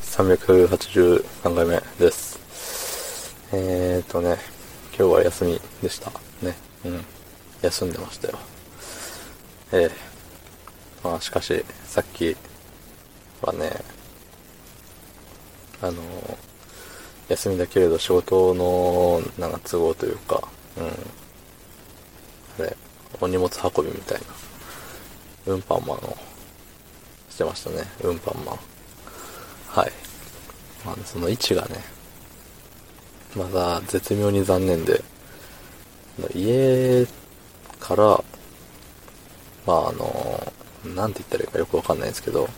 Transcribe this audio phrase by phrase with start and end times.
[0.00, 3.36] 383回目です。
[3.52, 4.38] えーとね、
[4.88, 6.10] 今日は休みでした。
[6.42, 6.56] ね。
[6.84, 7.04] うん。
[7.62, 8.38] 休んでましたよ。
[9.72, 9.90] ええ
[11.04, 12.36] まあしかし、さっき
[13.40, 13.70] はね、
[15.80, 16.02] あの、
[17.28, 20.42] 休みだけれど仕事の、なんか都合というか、
[20.76, 20.80] う
[22.62, 22.64] ん。
[22.64, 22.76] あれ、
[23.20, 24.24] お荷物運びみたいな、
[25.46, 26.16] 運搬マンを
[27.30, 27.84] してましたね。
[28.02, 28.73] 運搬マン。
[31.04, 31.76] その位置がね、
[33.36, 35.02] まだ絶妙に残念で、
[36.34, 37.06] 家
[37.80, 38.22] から、
[39.66, 40.52] まああの、
[40.94, 42.48] なんて言ったらいいかよくわかんないんですけど、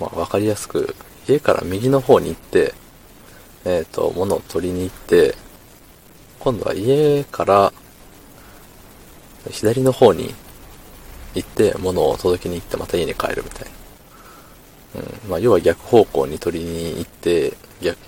[0.00, 0.94] まあわかりやすく、
[1.28, 2.74] 家から右の方に行って、
[3.64, 5.34] えっ、と、物を取りに行って、
[6.40, 7.72] 今度は家から
[9.50, 10.34] 左の方に
[11.34, 13.83] 行って物を届けに行ってまた家に帰るみたいな。
[14.94, 15.30] うん。
[15.30, 17.98] まあ要は逆方向に取りに行って、逆、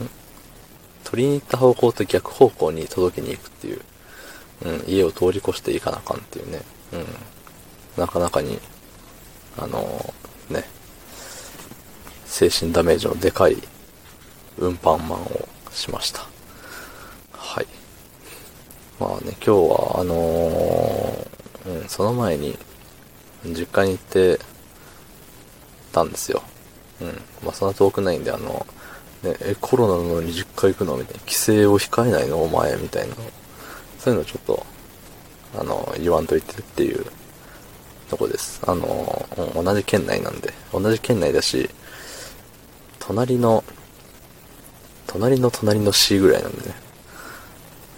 [1.05, 3.81] 取りに行った方向と逆方向に届けに行くっていう。
[4.65, 4.85] うん。
[4.87, 6.63] 家を通り越していかなあかんっていうね。
[6.93, 7.07] うん。
[7.97, 8.59] なかなかに、
[9.59, 10.15] あの
[10.51, 10.65] ね、
[12.27, 13.57] 精神ダメージのでかい
[14.59, 16.27] 運搬マンをしました。
[17.33, 17.67] はい。
[18.99, 22.59] まあね、今日は、あのーうん、その前に、
[23.45, 24.41] 実家に行って
[25.93, 26.43] たんですよ。
[27.01, 27.09] うん。
[27.45, 28.67] まあ、そんな遠くないんで、あの、
[29.23, 31.21] ね、え、コロナなのに実家行くのみたいな。
[31.25, 32.43] 帰省を控えないの？
[32.43, 33.15] お前みたいな。
[33.99, 34.67] そういうのちょっと、
[35.59, 37.05] あの、言わんといてっていう
[38.11, 38.61] とこです。
[38.67, 40.53] あの、うん同じ県内なんで。
[40.73, 41.69] 同じ県内だし、
[42.99, 43.65] 隣の、
[45.07, 46.75] 隣の隣の市ぐらいなんでね。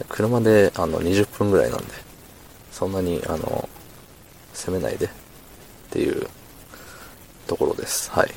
[0.09, 1.87] 車で、あの、20分ぐらいなんで、
[2.71, 3.69] そんなに、あの、
[4.55, 5.09] 攻めないでっ
[5.91, 6.27] ていう
[7.47, 8.11] ところです。
[8.11, 8.33] はい。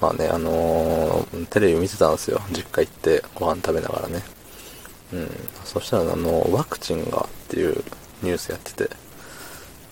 [0.00, 2.40] まあね、あのーテレビ見てたんですよ。
[2.50, 4.22] 実家行ってご飯食べながらね。
[5.12, 5.30] うん。
[5.64, 7.82] そしたら、あの、ワクチンがっていう
[8.22, 8.90] ニュースやってて、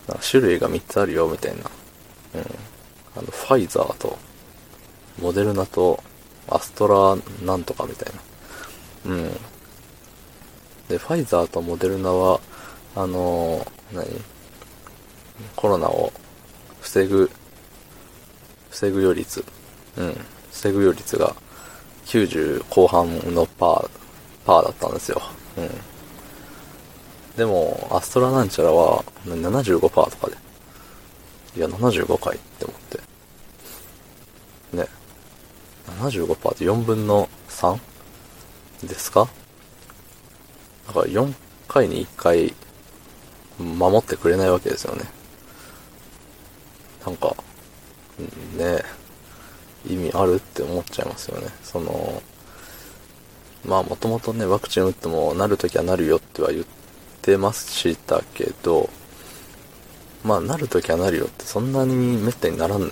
[0.08, 1.58] なんか種類が3つあるよ、みたいな。
[1.58, 2.40] うん。
[3.16, 4.16] あの、ファイザーと、
[5.20, 6.02] モデルナと、
[6.48, 8.14] アストラなんとかみたい
[9.06, 9.12] な。
[9.12, 9.32] うん。
[10.88, 12.40] で、ファイザーとモデルナは、
[12.94, 14.06] あのー何？
[15.54, 16.12] コロナを
[16.80, 17.30] 防ぐ、
[18.70, 19.44] 防ぐ予率、
[19.96, 20.16] うん、
[20.52, 21.34] 防ぐ予率が
[22.06, 23.90] 90後半のパー、
[24.44, 25.22] パーだったんですよ。
[25.56, 25.70] うん。
[27.36, 30.36] でも、アストラなんちゃらは75%とかで。
[31.56, 32.98] いや、75回って思って。
[34.76, 34.86] ね。
[36.00, 37.78] 75%って4分の 3?
[38.86, 39.28] ですか？
[40.86, 41.32] だから4
[41.66, 42.54] 回に1回
[43.58, 45.04] 守ってくれないわけですよね。
[47.04, 47.34] なんか、
[48.54, 48.82] んね
[49.88, 51.48] 意味あるって思っちゃいますよね。
[51.62, 52.22] その、
[53.64, 56.64] まあもともとね、ワクチン打ってもなるときはなるよっては言っ
[57.22, 58.88] てましたけど、
[60.24, 62.90] まあなるときはなるよってそんなにめったにならん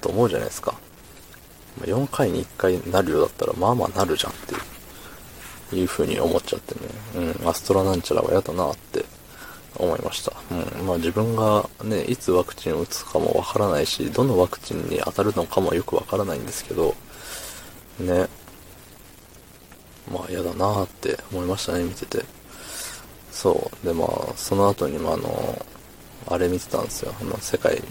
[0.00, 0.74] と思うじゃないですか。
[1.82, 7.34] 4回に1回なるようだったらまあまあなるじゃんっていう、いう風に思っちゃってね。
[7.40, 8.95] うん、アストラなんちゃらは嫌だなって
[9.78, 10.32] 思いました。
[10.50, 10.86] うん。
[10.86, 16.94] まあ自分がね、いつワクチンを打つかもわからないし、どのワクチンに当たるのかもよくわからないんですけど、
[18.00, 18.28] ね。
[20.10, 22.24] まあ嫌だなって思いましたね、見てて。
[23.30, 23.86] そう。
[23.86, 25.66] でまあ、その後にもあの、
[26.28, 27.12] あれ見てたんですよ。
[27.20, 27.82] あの、世界、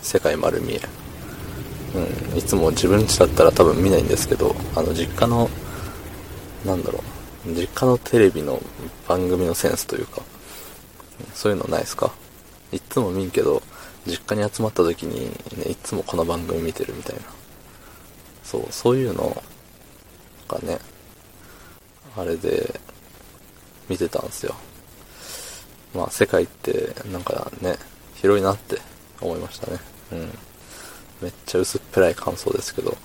[0.00, 0.80] 世界丸見え。
[1.94, 2.38] うん。
[2.38, 5.50] いつも自分家だったら多分見ないんですけど、あの、実家の、
[6.64, 7.02] なんだろ
[7.46, 8.60] う、実家のテレビの
[9.08, 10.22] 番組のセンスというか、
[11.34, 12.12] そういうのないですか？
[12.72, 13.62] いっつも見んけど、
[14.06, 17.22] 実家に集まった時に、ね、いっつもこの番組見てるみたいな。
[18.44, 19.42] そう、そういうの
[20.48, 20.78] がね、
[22.16, 22.80] あれで
[23.88, 24.54] 見てたんですよ。
[25.94, 27.76] まあ世界ってなんかね、
[28.16, 28.78] 広いなって
[29.20, 29.78] 思いましたね。
[30.12, 30.38] うん。
[31.20, 32.96] めっちゃ薄っぺらい感想ですけど。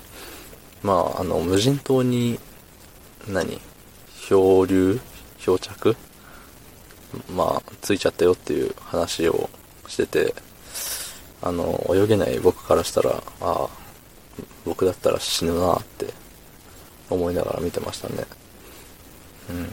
[0.84, 2.40] まあ、あの、無人島に、
[3.28, 3.60] 何？
[4.28, 5.00] 漂流？
[5.40, 5.96] 漂着？
[7.36, 9.50] まあ、ついちゃったよっていう話を
[9.88, 10.34] してて、
[11.42, 13.70] あの、泳げない僕からしたら、ああ、
[14.66, 16.14] 僕だったら死ぬなって
[17.10, 18.26] 思いながら見てましたね。
[19.50, 19.68] うん。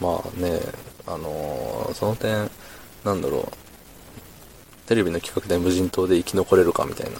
[0.00, 0.60] まあね、
[1.06, 2.50] あのその点、
[3.04, 7.18] なんだろう、テレビの企画で無人島で生き残れるかみたいな、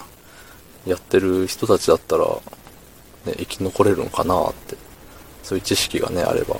[0.85, 2.25] やってる人たちだったら、
[3.25, 4.75] ね、生き残れるんかなって、
[5.41, 6.57] そういう知識がね、あれば、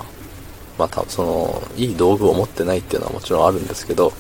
[0.78, 4.14] まあ多分その、いい道具を持ってないっていうのはもちろんあるんですけど、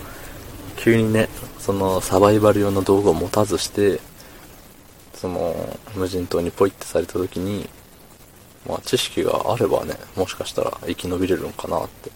[0.78, 1.30] 急にね、
[1.60, 4.00] そのサバイバル用の道具を持たずして、
[5.14, 7.70] その、無人島にポイってされた時に、
[8.68, 12.12] まあ知識があればね、もしかしたら生き延びれるのかなって、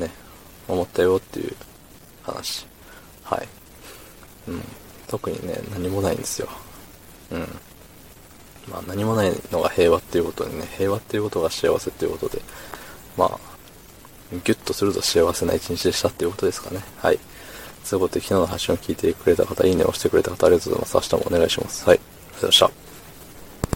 [0.00, 0.10] ね、
[0.68, 1.54] 思ったよっていう
[2.22, 2.66] 話。
[3.24, 3.48] はい。
[4.48, 4.62] うん。
[5.06, 6.48] 特にね、何もないんですよ。
[7.30, 7.40] うん。
[8.70, 12.42] まあ何もないのが平和っていうことでね、平和っていうことが幸せっていうことで、
[13.16, 13.38] まあ、
[14.32, 16.80] ギュッとすると幸せな一日でしたっていうことですかね。
[16.98, 17.18] はい。
[17.84, 21.12] そういうことで昨日の発信を聞いてくれた方、いいねを押してくれた方、ありがとうございます。
[21.12, 21.84] 明日もお願いします。
[21.88, 21.98] はい。
[21.98, 22.81] ありがとうございました。